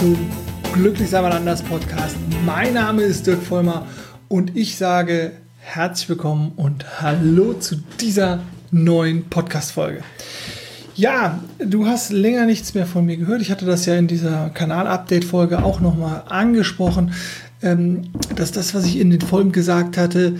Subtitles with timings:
[0.00, 0.16] zum
[0.72, 2.16] Glücklich sein mal anders Podcast.
[2.46, 3.86] Mein Name ist Dirk Vollmer
[4.28, 8.40] und ich sage herzlich willkommen und hallo zu dieser
[8.70, 10.02] neuen Podcast-Folge.
[10.94, 13.42] Ja, du hast länger nichts mehr von mir gehört.
[13.42, 17.12] Ich hatte das ja in dieser Kanal-Update-Folge auch nochmal angesprochen,
[17.60, 18.04] ähm,
[18.34, 20.36] dass das, was ich in den Folgen gesagt hatte,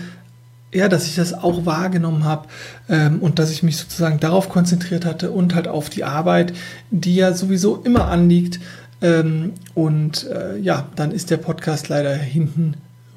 [0.73, 2.47] ja, dass ich das auch wahrgenommen habe
[2.89, 6.53] ähm, und dass ich mich sozusagen darauf konzentriert hatte und halt auf die Arbeit,
[6.89, 8.59] die ja sowieso immer anliegt.
[9.01, 12.75] Ähm, und äh, ja, dann ist der Podcast leider hinten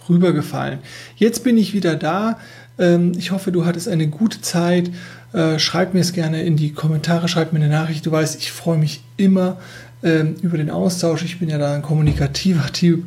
[0.09, 0.79] rübergefallen.
[1.17, 2.39] Jetzt bin ich wieder da.
[2.79, 4.91] Ähm, ich hoffe, du hattest eine gute Zeit.
[5.33, 8.07] Äh, schreib mir es gerne in die Kommentare, schreib mir eine Nachricht.
[8.07, 9.59] Du weißt, ich freue mich immer
[10.03, 11.23] ähm, über den Austausch.
[11.25, 13.05] Ich bin ja da ein kommunikativer Typ,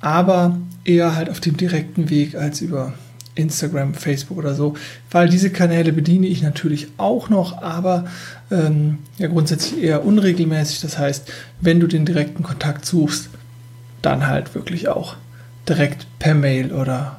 [0.00, 2.92] aber eher halt auf dem direkten Weg als über
[3.34, 4.74] Instagram, Facebook oder so,
[5.10, 8.04] weil diese Kanäle bediene ich natürlich auch noch, aber
[8.50, 10.80] ähm, ja grundsätzlich eher unregelmäßig.
[10.80, 13.30] Das heißt, wenn du den direkten Kontakt suchst,
[14.02, 15.16] dann halt wirklich auch
[15.68, 17.18] direkt per Mail oder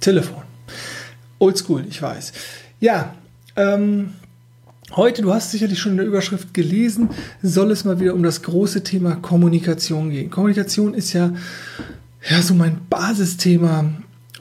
[0.00, 0.42] Telefon.
[1.38, 2.32] Oldschool, ich weiß.
[2.80, 3.14] Ja,
[3.56, 4.14] ähm,
[4.92, 7.10] heute, du hast sicherlich schon in der Überschrift gelesen,
[7.42, 10.30] soll es mal wieder um das große Thema Kommunikation gehen.
[10.30, 11.32] Kommunikation ist ja,
[12.30, 13.92] ja so mein Basisthema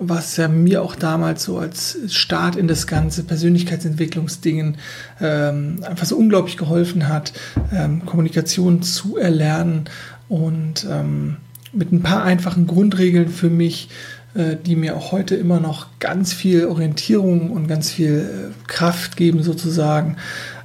[0.10, 4.78] was ja mir auch damals so als Start in das ganze Persönlichkeitsentwicklungsdingen
[5.22, 7.34] ähm, einfach so unglaublich geholfen hat,
[7.72, 9.86] ähm, Kommunikation zu erlernen
[10.30, 11.38] und ähm,
[11.72, 13.90] mit ein paar einfachen Grundregeln für mich,
[14.36, 19.18] äh, die mir auch heute immer noch ganz viel Orientierung und ganz viel äh, Kraft
[19.18, 20.18] geben sozusagen.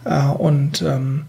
[0.05, 1.25] Äh, und ähm,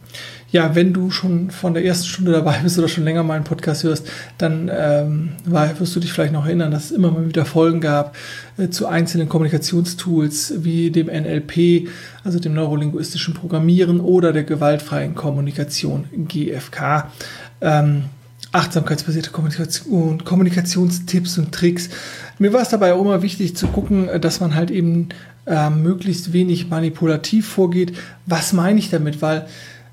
[0.52, 3.84] ja, wenn du schon von der ersten Stunde dabei bist oder schon länger meinen Podcast
[3.84, 7.82] hörst, dann ähm, wirst du dich vielleicht noch erinnern, dass es immer mal wieder Folgen
[7.82, 8.16] gab
[8.58, 11.88] äh, zu einzelnen Kommunikationstools wie dem NLP,
[12.24, 17.12] also dem neurolinguistischen Programmieren oder der gewaltfreien Kommunikation GFK.
[17.62, 18.06] Ähm,
[18.52, 21.90] achtsamkeitsbasierte Kommunikation, Kommunikationstipps und Tricks.
[22.40, 25.10] Mir war es dabei auch immer wichtig zu gucken, dass man halt eben
[25.46, 27.96] äh, möglichst wenig manipulativ vorgeht.
[28.26, 29.22] Was meine ich damit?
[29.22, 29.48] Weil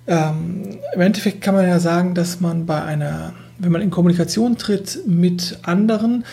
[0.07, 4.57] ähm, Im Endeffekt kann man ja sagen, dass man bei einer, wenn man in Kommunikation
[4.57, 6.25] tritt mit anderen,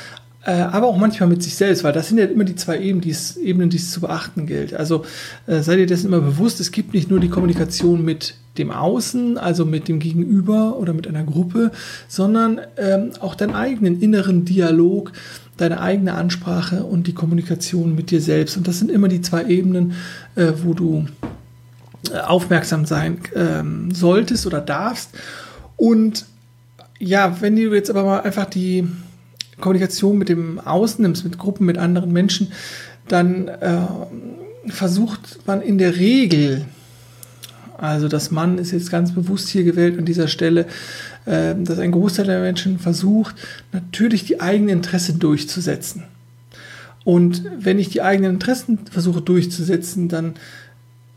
[0.45, 3.01] äh, aber auch manchmal mit sich selbst, weil das sind ja immer die zwei Ebenen,
[3.01, 4.73] die es, Ebenen, die es zu beachten gilt.
[4.73, 5.06] Also
[5.47, 9.38] äh, seid ihr dessen immer bewusst, es gibt nicht nur die Kommunikation mit dem Außen,
[9.38, 11.72] also mit dem Gegenüber oder mit einer Gruppe,
[12.07, 15.13] sondern ähm, auch deinen eigenen inneren Dialog,
[15.57, 18.57] deine eigene Ansprache und die Kommunikation mit dir selbst.
[18.57, 19.94] Und das sind immer die zwei Ebenen,
[20.35, 21.06] äh, wo du
[22.11, 25.11] aufmerksam sein ähm, solltest oder darfst.
[25.77, 26.25] Und
[26.99, 28.87] ja, wenn du jetzt aber mal einfach die
[29.59, 32.51] Kommunikation mit dem Außen nimmst, mit Gruppen, mit anderen Menschen,
[33.07, 33.81] dann äh,
[34.67, 36.65] versucht man in der Regel,
[37.77, 40.65] also das Mann ist jetzt ganz bewusst hier gewählt an dieser Stelle,
[41.25, 43.35] äh, dass ein Großteil der Menschen versucht,
[43.71, 46.03] natürlich die eigenen Interessen durchzusetzen.
[47.03, 50.35] Und wenn ich die eigenen Interessen versuche durchzusetzen, dann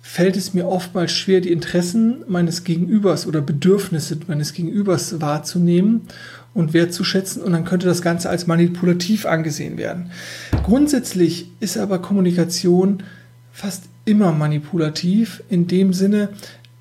[0.08, 6.02] fällt es mir oftmals schwer, die Interessen meines Gegenübers oder Bedürfnisse meines Gegenübers wahrzunehmen
[6.54, 10.12] und wertzuschätzen und dann könnte das Ganze als manipulativ angesehen werden.
[10.62, 13.02] Grundsätzlich ist aber Kommunikation
[13.52, 16.28] fast immer manipulativ in dem Sinne,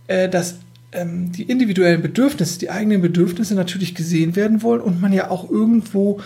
[0.08, 0.60] äh, dass
[0.92, 5.50] ähm, die individuellen Bedürfnisse, die eigenen Bedürfnisse natürlich gesehen werden wollen und man ja auch
[5.50, 6.22] irgendwo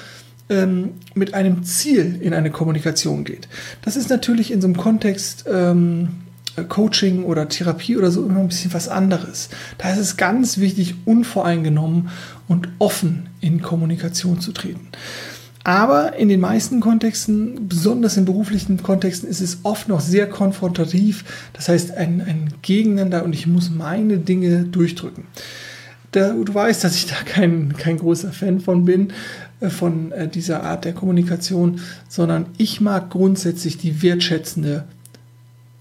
[0.49, 3.47] ähm, mit einem Ziel in eine Kommunikation geht.
[3.83, 6.09] Das ist natürlich in so einem Kontext ähm,
[6.63, 9.49] Coaching oder Therapie oder so immer ein bisschen was anderes.
[9.77, 12.09] Da ist es ganz wichtig, unvoreingenommen
[12.47, 14.87] und offen in Kommunikation zu treten.
[15.63, 21.25] Aber in den meisten Kontexten, besonders in beruflichen Kontexten, ist es oft noch sehr konfrontativ.
[21.53, 25.25] Das heißt, ein, ein Gegeneinander und ich muss meine Dinge durchdrücken.
[26.11, 29.13] Da, du weißt, dass ich da kein, kein großer Fan von bin,
[29.59, 34.85] äh, von äh, dieser Art der Kommunikation, sondern ich mag grundsätzlich die wertschätzende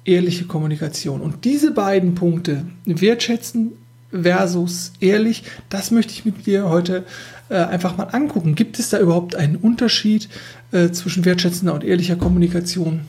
[0.09, 1.21] ehrliche Kommunikation.
[1.21, 3.73] Und diese beiden Punkte, wertschätzen
[4.11, 7.05] versus ehrlich, das möchte ich mit dir heute
[7.51, 8.55] äh, einfach mal angucken.
[8.55, 10.29] Gibt es da überhaupt einen Unterschied
[10.73, 13.03] äh, zwischen wertschätzender und ehrlicher Kommunikation?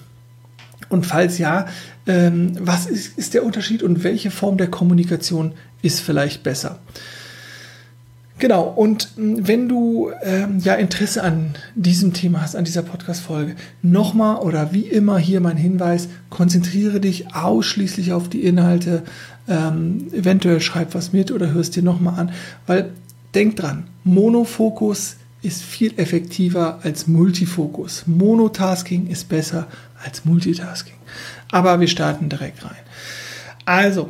[0.89, 1.67] Und falls ja,
[2.07, 6.79] ähm, was ist, ist der Unterschied und welche Form der Kommunikation ist vielleicht besser?
[8.39, 13.55] Genau, und hm, wenn du ähm, ja Interesse an diesem Thema hast, an dieser Podcast-Folge,
[13.81, 19.03] nochmal oder wie immer hier mein Hinweis, konzentriere dich ausschließlich auf die Inhalte,
[19.47, 22.31] ähm, eventuell schreib was mit oder hörst dir nochmal an,
[22.65, 22.91] weil
[23.35, 28.03] denk dran, Monofokus ist viel effektiver als Multifokus.
[28.07, 29.67] Monotasking ist besser
[30.03, 30.95] als Multitasking.
[31.51, 32.71] Aber wir starten direkt rein.
[33.65, 34.09] Also,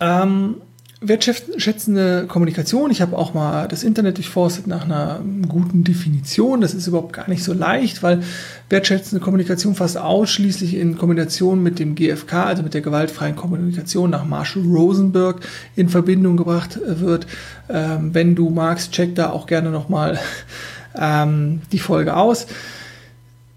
[0.00, 0.56] ähm,
[1.00, 2.90] wertschätzende Kommunikation.
[2.90, 6.60] Ich habe auch mal das Internet durchforstet nach einer guten Definition.
[6.60, 8.22] Das ist überhaupt gar nicht so leicht, weil
[8.70, 14.24] wertschätzende Kommunikation fast ausschließlich in Kombination mit dem GFK, also mit der gewaltfreien Kommunikation nach
[14.24, 15.40] Marshall Rosenberg
[15.76, 17.26] in Verbindung gebracht wird.
[17.68, 20.18] Ähm, wenn du magst, check da auch gerne nochmal
[20.98, 22.46] ähm, die Folge aus.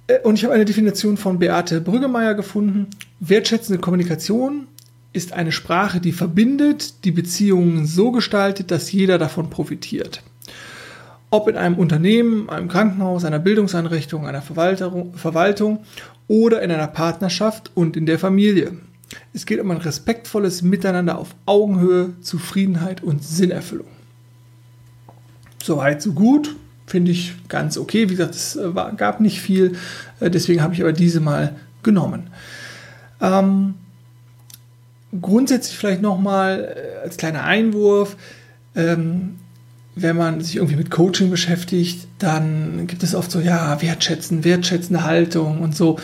[0.07, 2.88] Äh, und ich habe eine Definition von Beate Brüggemeier gefunden.
[3.19, 4.68] Wertschätzende Kommunikation
[5.17, 10.21] ist eine Sprache, die verbindet, die Beziehungen so gestaltet, dass jeder davon profitiert.
[11.31, 15.79] Ob in einem Unternehmen, einem Krankenhaus, einer Bildungseinrichtung, einer Verwaltung
[16.27, 18.77] oder in einer Partnerschaft und in der Familie.
[19.33, 23.87] Es geht um ein respektvolles Miteinander auf Augenhöhe, Zufriedenheit und Sinnerfüllung.
[25.63, 26.55] Soweit, so gut.
[26.85, 28.09] Finde ich ganz okay.
[28.09, 29.73] Wie gesagt, es äh, gab nicht viel,
[30.21, 32.29] äh, deswegen habe ich aber diese mal genommen.
[33.19, 33.73] Ähm,
[35.21, 38.18] grundsätzlich vielleicht nochmal äh, als kleiner Einwurf,
[38.75, 39.36] ähm,
[39.95, 45.04] wenn man sich irgendwie mit Coaching beschäftigt, dann gibt es oft so, ja, wertschätzen, wertschätzende
[45.04, 45.98] Haltung und so.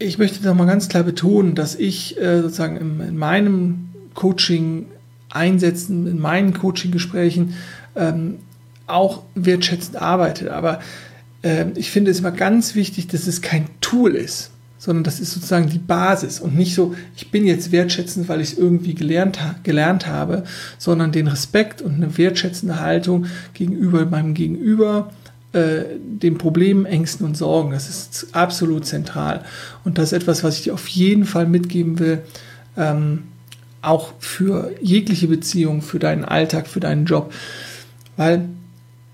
[0.00, 4.86] Ich möchte nochmal ganz klar betonen, dass ich äh, sozusagen im, in meinem Coaching
[5.30, 7.54] einsetzen, in meinen Coaching-Gesprächen
[7.94, 8.38] ähm,
[8.86, 10.52] auch wertschätzend arbeite.
[10.52, 10.80] Aber
[11.42, 15.32] äh, ich finde es immer ganz wichtig, dass es kein Tool ist sondern das ist
[15.32, 19.38] sozusagen die Basis und nicht so, ich bin jetzt wertschätzend, weil ich es irgendwie gelernt,
[19.64, 20.44] gelernt habe,
[20.78, 25.10] sondern den Respekt und eine wertschätzende Haltung gegenüber meinem Gegenüber,
[25.52, 27.72] äh, den Problemen, Ängsten und Sorgen.
[27.72, 29.44] Das ist absolut zentral.
[29.84, 32.22] Und das ist etwas, was ich dir auf jeden Fall mitgeben will,
[32.76, 33.24] ähm,
[33.82, 37.32] auch für jegliche Beziehung, für deinen Alltag, für deinen Job.
[38.16, 38.48] Weil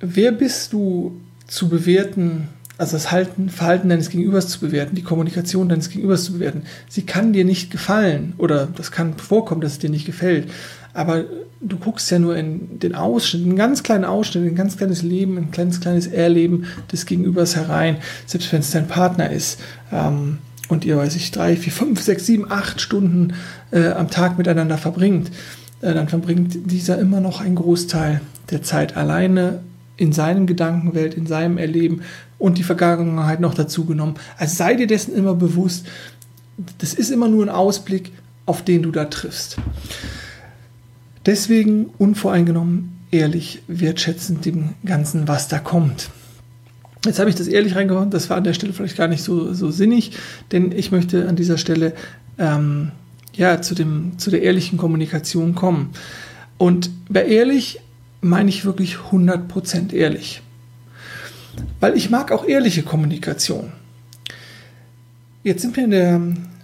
[0.00, 5.69] wer bist du zu bewerten, also das Halten, Verhalten deines Gegenübers zu bewerten, die Kommunikation
[5.69, 6.62] deines Gegenübers zu bewerten.
[6.88, 10.50] Sie kann dir nicht gefallen oder das kann vorkommen, dass es dir nicht gefällt.
[10.93, 11.25] Aber
[11.61, 15.37] du guckst ja nur in den Ausschnitt, einen ganz kleinen Ausschnitt, ein ganz kleines Leben,
[15.37, 19.61] ein kleines, kleines Erleben des Gegenübers herein, selbst wenn es dein Partner ist.
[19.93, 20.38] Ähm,
[20.69, 23.35] und ihr, weiß ich, drei, vier, fünf, sechs, sieben, acht Stunden
[23.71, 25.31] äh, am Tag miteinander verbringt,
[25.81, 29.61] äh, dann verbringt dieser immer noch einen Großteil der Zeit alleine
[29.97, 32.03] in seinem Gedankenwelt, in seinem Erleben
[32.44, 34.17] und die Vergangenheit noch dazu genommen.
[34.37, 35.87] Also sei dir dessen immer bewusst,
[36.76, 38.12] das ist immer nur ein Ausblick,
[38.44, 39.56] auf den du da triffst.
[41.25, 46.11] Deswegen unvoreingenommen, ehrlich, wertschätzend dem Ganzen, was da kommt.
[47.06, 49.55] Jetzt habe ich das ehrlich reingehauen, das war an der Stelle vielleicht gar nicht so,
[49.55, 50.11] so sinnig,
[50.52, 51.94] denn ich möchte an dieser Stelle
[52.37, 52.90] ähm,
[53.32, 55.93] ja, zu, dem, zu der ehrlichen Kommunikation kommen.
[56.58, 57.81] Und bei ehrlich
[58.20, 60.43] meine ich wirklich 100% ehrlich.
[61.81, 63.73] Weil ich mag auch ehrliche Kommunikation.
[65.43, 66.21] Jetzt sind mir in der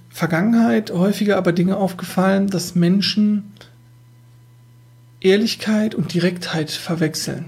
[0.09, 3.53] Vergangenheit häufiger aber Dinge aufgefallen, dass Menschen
[5.21, 7.47] Ehrlichkeit und Direktheit verwechseln.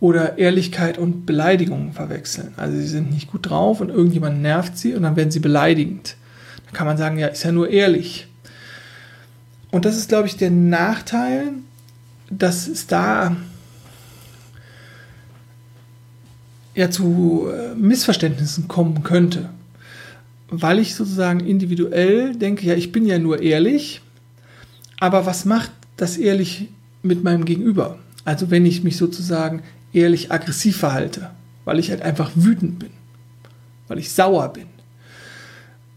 [0.00, 2.52] Oder Ehrlichkeit und Beleidigung verwechseln.
[2.56, 6.16] Also sie sind nicht gut drauf und irgendjemand nervt sie und dann werden sie beleidigend.
[6.66, 8.28] Da kann man sagen, ja, ist ja nur ehrlich.
[9.70, 11.52] Und das ist, glaube ich, der Nachteil,
[12.30, 13.36] dass es da
[16.78, 19.50] ja zu äh, Missverständnissen kommen könnte.
[20.48, 24.00] Weil ich sozusagen individuell denke, ja, ich bin ja nur ehrlich,
[25.00, 26.68] aber was macht das ehrlich
[27.02, 27.98] mit meinem Gegenüber?
[28.24, 29.62] Also wenn ich mich sozusagen
[29.92, 31.30] ehrlich aggressiv verhalte,
[31.64, 32.90] weil ich halt einfach wütend bin,
[33.88, 34.66] weil ich sauer bin.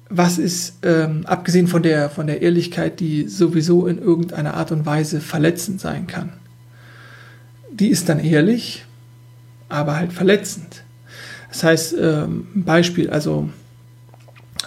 [0.10, 4.86] Was ist, ähm, abgesehen von der, von der Ehrlichkeit, die sowieso in irgendeiner Art und
[4.86, 6.34] Weise verletzend sein kann?
[7.72, 8.86] Die ist dann ehrlich,
[9.72, 10.84] aber halt verletzend.
[11.50, 13.50] Das heißt, ähm, Beispiel, also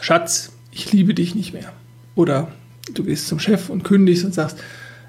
[0.01, 1.73] Schatz, ich liebe dich nicht mehr.
[2.15, 2.49] Oder
[2.93, 4.59] du gehst zum Chef und kündigst und sagst,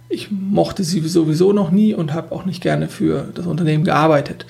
[0.08, 4.46] ich mochte sie sowieso noch nie und habe auch nicht gerne für das Unternehmen gearbeitet.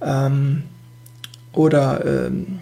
[0.00, 0.62] Ähm,
[1.52, 2.60] oder ähm,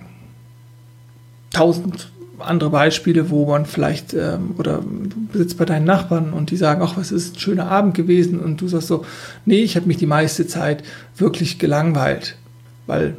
[1.51, 6.57] tausend andere Beispiele, wo man vielleicht, ähm, oder du sitzt bei deinen Nachbarn und die
[6.57, 9.05] sagen, ach, was ist ein schöner Abend gewesen und du sagst so,
[9.45, 10.83] nee, ich habe mich die meiste Zeit
[11.17, 12.37] wirklich gelangweilt,
[12.87, 13.17] weil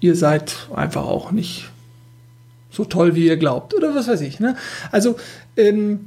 [0.00, 1.70] ihr seid einfach auch nicht
[2.70, 4.38] so toll, wie ihr glaubt oder was weiß ich.
[4.40, 4.56] Ne?
[4.92, 5.16] Also
[5.56, 6.06] ähm,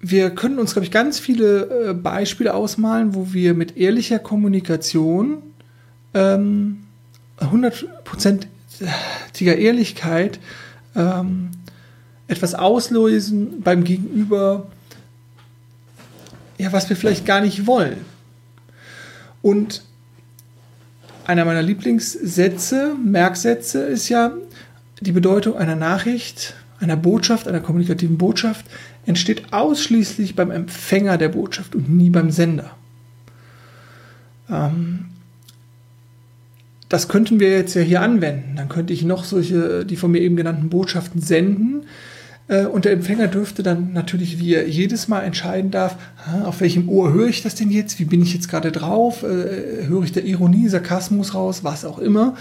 [0.00, 5.38] wir können uns, glaube ich, ganz viele äh, Beispiele ausmalen, wo wir mit ehrlicher Kommunikation
[6.14, 6.85] ähm,
[7.40, 10.38] 100%iger Ehrlichkeit
[10.94, 11.50] ähm,
[12.28, 14.66] etwas auslösen beim Gegenüber,
[16.58, 18.04] ja, was wir vielleicht gar nicht wollen.
[19.42, 19.82] Und
[21.26, 24.32] einer meiner Lieblingssätze, Merksätze ist ja,
[25.00, 28.66] die Bedeutung einer Nachricht einer Botschaft, einer kommunikativen Botschaft,
[29.06, 32.70] entsteht ausschließlich beim Empfänger der Botschaft und nie beim Sender.
[34.50, 35.06] Ähm,
[36.96, 38.54] das könnten wir jetzt ja hier anwenden.
[38.56, 41.82] Dann könnte ich noch solche, die von mir eben genannten Botschaften senden.
[42.48, 45.98] Äh, und der Empfänger dürfte dann natürlich, wie er jedes Mal entscheiden darf,
[46.44, 47.98] auf welchem Ohr höre ich das denn jetzt?
[47.98, 49.24] Wie bin ich jetzt gerade drauf?
[49.24, 52.34] Äh, höre ich der Ironie, Sarkasmus raus, was auch immer?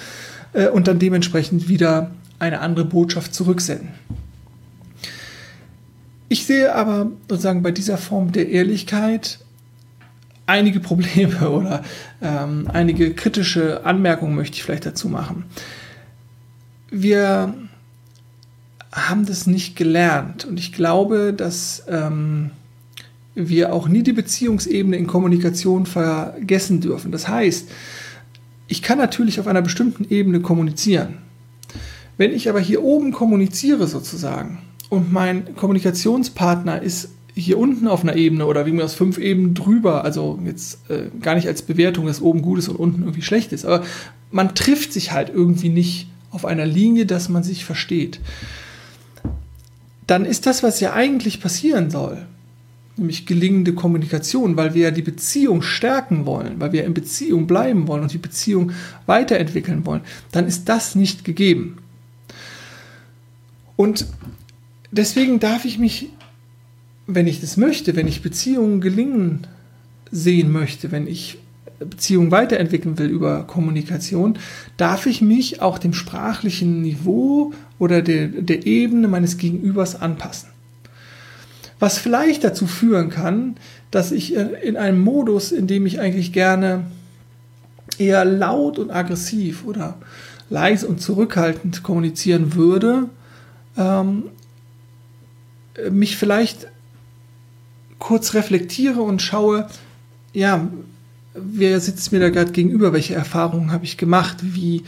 [0.54, 3.90] Äh, und dann dementsprechend wieder eine andere Botschaft zurücksenden.
[6.30, 9.40] Ich sehe aber sozusagen bei dieser Form der Ehrlichkeit
[10.46, 11.84] einige Probleme oder
[12.22, 15.46] ähm, einige kritische Anmerkungen möchte ich vielleicht dazu machen.
[16.90, 17.54] Wir
[18.92, 22.52] haben das nicht gelernt und ich glaube, dass ähm,
[23.36, 27.12] wir auch nie die Beziehungsebene in Kommunikation vergessen dürfen.
[27.12, 27.70] Das heißt,
[28.68, 31.18] ich kann natürlich auf einer bestimmten Ebene kommunizieren.
[32.18, 34.60] Wenn ich aber hier oben kommuniziere sozusagen
[34.90, 39.54] und mein Kommunikationspartner ist hier unten auf einer Ebene oder wie mir aus fünf Ebenen
[39.54, 43.22] drüber, also jetzt äh, gar nicht als Bewertung, dass oben gut ist und unten irgendwie
[43.22, 43.84] schlecht ist, aber
[44.32, 48.20] man trifft sich halt irgendwie nicht auf einer Linie, dass man sich versteht.
[50.08, 52.26] Dann ist das, was ja eigentlich passieren soll,
[52.96, 57.88] nämlich gelingende Kommunikation, weil wir ja die Beziehung stärken wollen, weil wir in Beziehung bleiben
[57.88, 58.72] wollen und die Beziehung
[59.08, 60.02] weiterentwickeln wollen,
[60.32, 61.78] dann ist das nicht gegeben.
[63.76, 64.08] Und
[64.92, 66.10] deswegen darf ich mich
[67.08, 69.48] wenn ich das möchte, wenn ich Beziehungen gelingen
[70.12, 71.38] sehen möchte, wenn ich
[71.80, 74.40] Beziehungen weiterentwickeln will über Kommunikation,
[74.78, 80.50] darf ich mich auch dem sprachlichen Niveau oder der, der Ebene meines Gegenübers anpassen.
[81.80, 83.58] Was vielleicht dazu führen kann,
[83.92, 86.86] dass ich in einem Modus, in dem ich eigentlich gerne
[87.98, 89.98] eher laut und aggressiv oder
[90.50, 93.10] leise und zurückhaltend kommunizieren würde,
[93.78, 94.24] ähm,
[95.92, 96.68] mich vielleicht
[98.06, 99.68] kurz reflektiere und schaue,
[100.32, 100.68] ja,
[101.34, 104.84] wer sitzt mir da gerade gegenüber, welche Erfahrungen habe ich gemacht, wie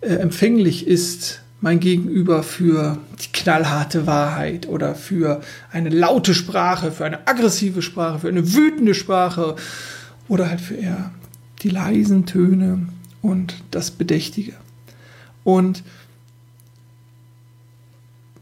[0.00, 5.40] äh, empfänglich ist mein Gegenüber für die knallharte Wahrheit oder für
[5.72, 9.56] eine laute Sprache, für eine aggressive Sprache, für eine wütende Sprache
[10.28, 11.10] oder halt für eher
[11.62, 12.86] die leisen Töne
[13.22, 14.52] und das Bedächtige.
[15.42, 15.82] Und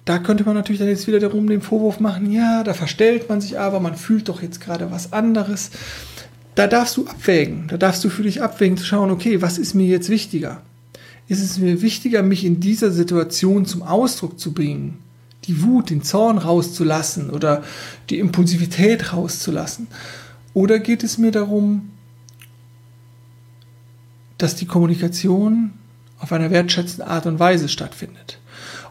[0.04, 3.40] da könnte man natürlich dann jetzt wieder darum den Vorwurf machen, ja, da verstellt man
[3.40, 5.70] sich aber, man fühlt doch jetzt gerade was anderes.
[6.54, 9.74] Da darfst du abwägen, da darfst du für dich abwägen, zu schauen, okay, was ist
[9.74, 10.62] mir jetzt wichtiger?
[11.26, 14.98] Ist es mir wichtiger, mich in dieser Situation zum Ausdruck zu bringen,
[15.44, 17.64] die Wut, den Zorn rauszulassen oder
[18.10, 19.88] die Impulsivität rauszulassen?
[20.52, 21.90] Oder geht es mir darum,
[24.36, 25.72] dass die Kommunikation
[26.18, 28.38] auf einer wertschätzenden Art und Weise stattfindet?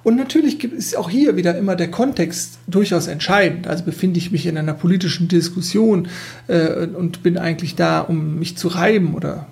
[0.04, 3.68] Und natürlich gibt es auch hier wieder immer der Kontext durchaus entscheidend.
[3.68, 6.10] Also befinde ich mich in einer politischen Diskussion
[6.48, 9.48] äh, und bin eigentlich da, um mich zu reiben oder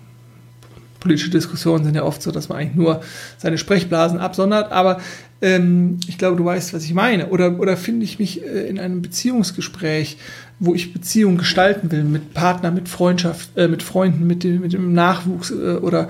[0.99, 3.01] politische Diskussionen sind ja oft so, dass man eigentlich nur
[3.37, 5.01] seine Sprechblasen absondert, aber
[5.41, 7.29] ähm, ich glaube, du weißt, was ich meine.
[7.29, 10.17] Oder, oder finde ich mich äh, in einem Beziehungsgespräch,
[10.59, 14.73] wo ich Beziehungen gestalten will, mit Partner, mit Freundschaft, äh, mit Freunden, mit dem, mit
[14.73, 16.07] dem Nachwuchs äh, oder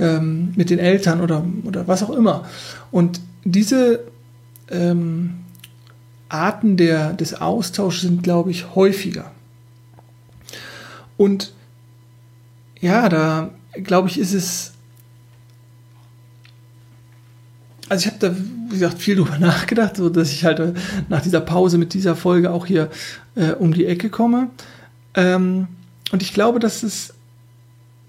[0.00, 2.44] ähm, mit den Eltern oder, oder was auch immer.
[2.90, 4.00] Und diese
[4.70, 5.34] ähm,
[6.28, 9.30] Arten der, des Austauschs sind, glaube ich, häufiger.
[11.16, 11.52] Und
[12.80, 14.72] ja, da glaube ich, ist es.
[17.88, 20.72] Also ich habe da, wie gesagt, viel drüber nachgedacht, so dass ich halt äh,
[21.08, 22.90] nach dieser Pause mit dieser Folge auch hier
[23.34, 24.48] äh, um die Ecke komme.
[25.14, 25.68] Ähm,
[26.10, 27.14] und ich glaube, dass es,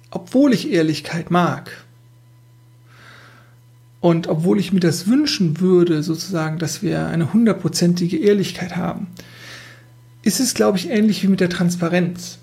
[0.10, 1.83] obwohl ich Ehrlichkeit mag,
[4.04, 9.08] und obwohl ich mir das wünschen würde, sozusagen, dass wir eine hundertprozentige Ehrlichkeit haben,
[10.24, 12.38] ist es, glaube ich, ähnlich wie mit der Transparenz.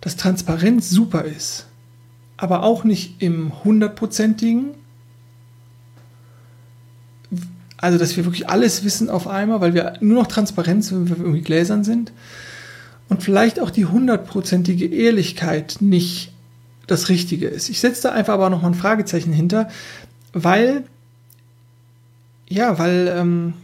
[0.00, 1.66] Dass Transparenz super ist,
[2.36, 4.66] aber auch nicht im hundertprozentigen.
[7.76, 11.16] Also, dass wir wirklich alles wissen auf einmal, weil wir nur noch Transparenz, wenn wir
[11.16, 12.12] irgendwie gläsern sind.
[13.08, 16.32] Und vielleicht auch die hundertprozentige Ehrlichkeit nicht
[16.86, 17.68] das Richtige ist.
[17.68, 19.68] Ich setze da einfach aber noch mal ein Fragezeichen hinter,
[20.32, 20.84] weil
[22.50, 23.54] ja, weil ähm,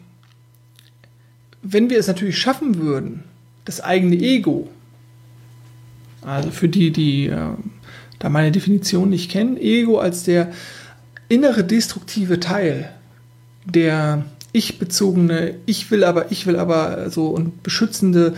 [1.63, 3.25] wenn wir es natürlich schaffen würden,
[3.65, 4.71] das eigene Ego,
[6.23, 7.49] also für die, die äh,
[8.21, 10.53] da meine Definition nicht kennen, Ego als der
[11.29, 12.91] innere destruktive Teil,
[13.65, 18.35] der ich-bezogene, ich will aber, ich will aber so und beschützende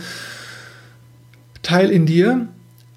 [1.61, 2.47] Teil in dir,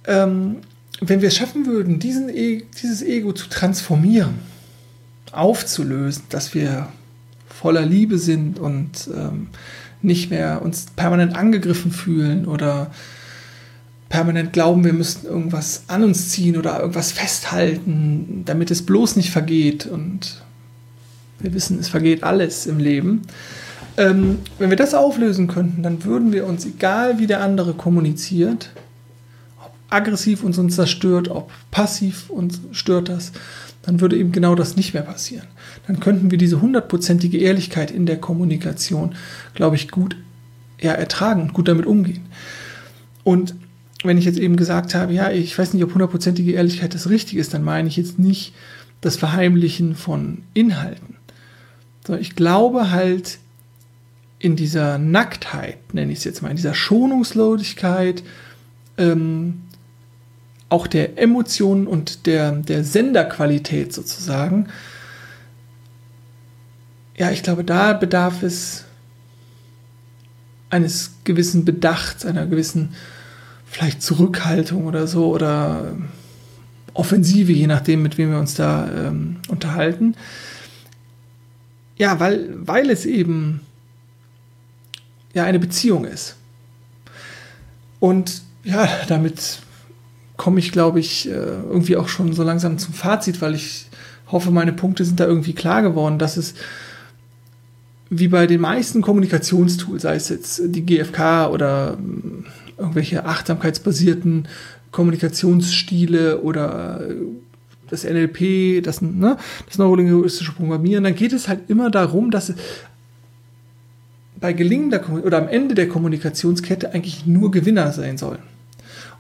[0.07, 0.57] ähm,
[1.03, 4.39] wenn wir es schaffen würden, diesen e dieses Ego zu transformieren,
[5.33, 6.89] aufzulösen, dass wir
[7.63, 9.47] voller Liebe sind und ähm,
[10.03, 12.91] nicht mehr uns permanent angegriffen fühlen oder
[14.09, 19.31] permanent glauben, wir müssten irgendwas an uns ziehen oder irgendwas festhalten, damit es bloß nicht
[19.31, 19.87] vergeht.
[19.87, 20.43] Und
[21.39, 23.23] wir wissen, es vergeht alles im Leben.
[23.97, 28.71] Ähm, wenn wir das auflösen könnten, dann würden wir uns, egal wie der andere kommuniziert,
[29.93, 33.33] aggressiv uns, uns zerstört, ob passiv uns stört das,
[33.83, 35.47] dann würde eben genau das nicht mehr passieren.
[35.87, 39.15] Dann könnten wir diese hundertprozentige Ehrlichkeit in der Kommunikation,
[39.55, 40.17] glaube ich, gut
[40.81, 42.23] ja, ertragen und gut damit umgehen.
[43.25, 43.55] Und
[44.05, 47.41] wenn ich jetzt eben gesagt habe, ja, ich weiß nicht, ob hundertprozentige Ehrlichkeit das Richtige
[47.41, 48.55] ist, dann meine ich jetzt nicht
[49.01, 51.17] das Verheimlichen von Inhalten.
[52.21, 53.39] Ich glaube halt
[54.39, 58.25] in dieser Nacktheit, nenne ich es jetzt mal, in dieser Schonungslosigkeit,
[58.99, 59.63] ähm,
[60.73, 64.69] auch der Emotionen und der, der Senderqualität sozusagen,
[67.15, 68.85] ja, ich glaube, da bedarf es
[70.71, 72.95] eines gewissen Bedachts, einer gewissen
[73.67, 75.95] vielleicht Zurückhaltung oder so oder
[76.95, 80.17] Offensive, je nachdem, mit wem wir uns da ähm, unterhalten.
[81.99, 83.61] Ja, weil, weil es eben
[85.35, 86.37] ja eine Beziehung ist.
[88.01, 89.61] Und ja, damit
[90.43, 93.87] komme ich, glaube ich, äh, irgendwie auch schon so langsam zum Fazit, weil ich
[94.27, 96.55] hoffe, meine Punkte sind da irgendwie klar geworden, dass es
[98.11, 102.47] wie bei den meisten Kommunikationstools, sei es jetzt die GfK oder ähm,
[102.77, 104.49] irgendwelche achtsamkeitsbasierten
[104.91, 107.15] Kommunikationsstile oder äh,
[107.89, 112.53] das NLP, das, ne, das neurolinguistische Programmieren, dann geht es halt immer darum, dass
[114.41, 118.52] bei gelingender oder am Ende der Kommunikationskette eigentlich nur Gewinner sein sollen.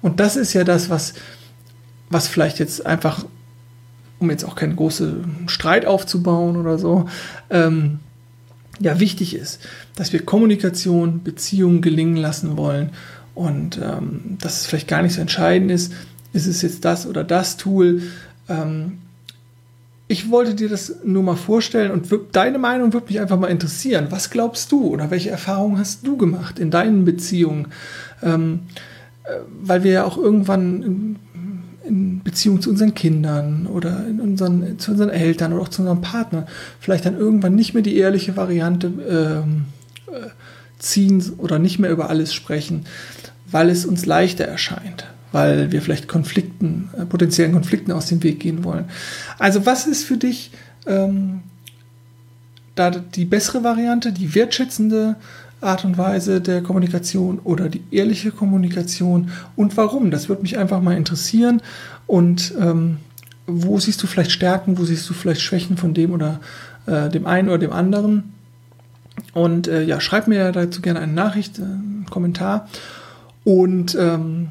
[0.02, 1.14] Und das ist ja das, was,
[2.10, 3.24] was vielleicht jetzt einfach,
[4.18, 7.08] um jetzt auch keinen großen Streit aufzubauen oder so,
[7.50, 8.00] ähm,
[8.80, 9.60] ja, wichtig ist,
[9.94, 12.90] dass wir Kommunikation, Beziehungen gelingen lassen wollen
[13.34, 15.92] und ähm, dass es vielleicht gar nicht so entscheidend ist,
[16.32, 18.02] ist es jetzt das oder das Tool.
[18.48, 18.98] Ähm,
[20.08, 24.08] ich wollte dir das nur mal vorstellen und deine Meinung würde mich einfach mal interessieren.
[24.10, 27.68] Was glaubst du oder welche Erfahrungen hast du gemacht in deinen Beziehungen?
[28.22, 28.80] Ähm, äh,
[29.62, 31.16] weil wir ja auch irgendwann in,
[31.84, 36.00] in, Beziehung zu unseren Kindern oder in unseren, zu unseren Eltern oder auch zu unserem
[36.00, 36.46] Partner
[36.80, 39.64] vielleicht dann irgendwann nicht mehr die ehrliche Variante ähm,
[40.08, 40.28] äh,
[40.78, 42.86] ziehen oder nicht mehr über alles sprechen,
[43.50, 48.40] weil es uns leichter erscheint, weil wir vielleicht Konflikten, äh, potenziellen Konflikten aus dem Weg
[48.40, 48.86] gehen wollen.
[49.38, 50.50] Also was ist für dich
[50.86, 51.40] ähm,
[52.74, 55.16] da die bessere Variante, die wertschätzende
[55.62, 60.10] Art und Weise der Kommunikation oder die ehrliche Kommunikation und warum?
[60.10, 61.62] Das würde mich einfach mal interessieren.
[62.06, 62.98] Und ähm,
[63.46, 66.40] wo siehst du vielleicht Stärken, wo siehst du vielleicht Schwächen von dem oder
[66.86, 68.32] äh, dem einen oder dem anderen?
[69.34, 72.68] Und äh, ja, schreib mir dazu gerne eine Nachricht, äh, einen Kommentar.
[73.44, 74.48] Und ähm,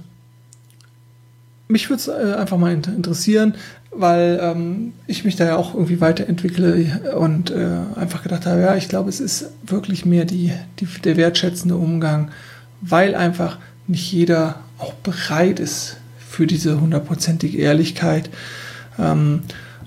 [1.71, 3.55] mich würde es äh, einfach mal interessieren,
[3.91, 8.75] weil ähm, ich mich da ja auch irgendwie weiterentwickle und äh, einfach gedacht habe, ja,
[8.75, 12.31] ich glaube, es ist wirklich mehr die, die, der wertschätzende Umgang,
[12.81, 13.57] weil einfach
[13.87, 18.29] nicht jeder auch bereit ist für diese hundertprozentige Ehrlichkeit.
[18.97, 19.41] Ähm,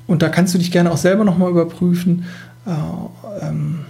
[0.06, 2.26] und da kannst du dich gerne auch selber nochmal überprüfen.
[2.66, 3.80] Äh, ähm,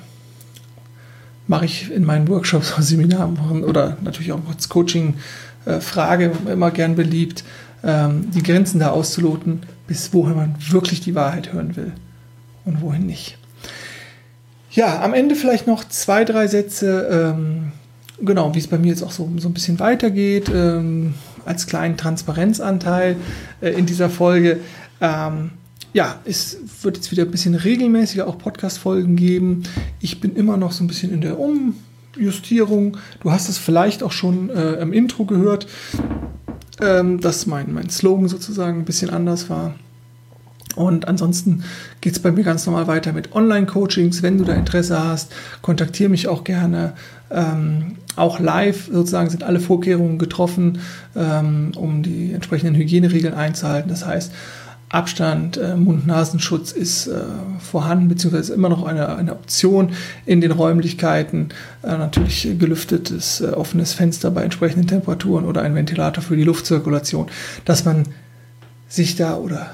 [1.46, 6.94] Mache ich in meinen Workshops oder Seminaren oder natürlich auch als Coaching-Frage äh, immer gern
[6.94, 7.44] beliebt,
[7.84, 11.92] ähm, die Grenzen da auszuloten bis wohin man wirklich die Wahrheit hören will
[12.64, 13.38] und wohin nicht.
[14.70, 17.72] Ja, am Ende vielleicht noch zwei, drei Sätze, ähm,
[18.20, 21.96] genau, wie es bei mir jetzt auch so, so ein bisschen weitergeht, ähm, als kleinen
[21.96, 23.16] Transparenzanteil
[23.60, 24.60] äh, in dieser Folge.
[25.00, 25.50] Ähm,
[25.92, 29.62] ja, es wird jetzt wieder ein bisschen regelmäßiger auch Podcast-Folgen geben.
[30.00, 32.96] Ich bin immer noch so ein bisschen in der Umjustierung.
[33.20, 35.68] Du hast es vielleicht auch schon äh, im Intro gehört
[36.80, 39.74] ähm, dass mein, mein Slogan sozusagen ein bisschen anders war.
[40.76, 41.62] Und ansonsten
[42.00, 44.22] geht es bei mir ganz normal weiter mit Online-Coachings.
[44.22, 45.32] Wenn du da Interesse hast,
[45.62, 46.94] kontaktiere mich auch gerne.
[47.30, 50.80] Ähm, auch live sozusagen sind alle Vorkehrungen getroffen,
[51.16, 53.88] ähm, um die entsprechenden Hygieneregeln einzuhalten.
[53.88, 54.32] Das heißt,
[54.88, 57.22] Abstand, äh, Mund-Nasenschutz ist äh,
[57.58, 59.92] vorhanden, beziehungsweise immer noch eine, eine Option
[60.24, 61.48] in den Räumlichkeiten.
[61.82, 67.26] Äh, natürlich gelüftetes, äh, offenes Fenster bei entsprechenden Temperaturen oder ein Ventilator für die Luftzirkulation,
[67.64, 68.04] dass man
[68.88, 69.70] sich da oder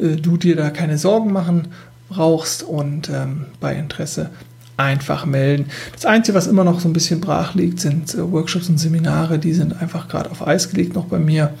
[0.00, 1.68] äh, du dir da keine Sorgen machen
[2.08, 4.30] brauchst und ähm, bei Interesse
[4.76, 5.66] einfach melden.
[5.92, 9.38] Das Einzige, was immer noch so ein bisschen brach liegt, sind äh, Workshops und Seminare.
[9.38, 11.54] Die sind einfach gerade auf Eis gelegt noch bei mir.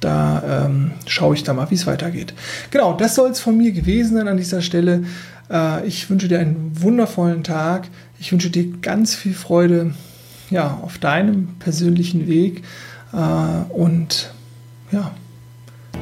[0.00, 2.32] Da ähm, schaue ich da mal, wie es weitergeht.
[2.70, 5.04] Genau, das soll es von mir gewesen sein an dieser Stelle.
[5.50, 7.88] Äh, ich wünsche dir einen wundervollen Tag.
[8.18, 9.92] Ich wünsche dir ganz viel Freude
[10.48, 12.62] ja, auf deinem persönlichen Weg.
[13.12, 14.32] Äh, und
[14.90, 15.10] ja,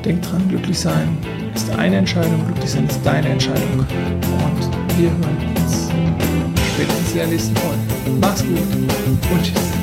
[0.05, 1.19] denk dran, glücklich sein
[1.55, 3.81] ist eine Entscheidung, glücklich sein ist deine Entscheidung.
[3.81, 5.89] Und wir hören uns
[6.75, 7.79] spätestens in der nächsten Folge.
[8.21, 9.78] Mach's gut und tschüss.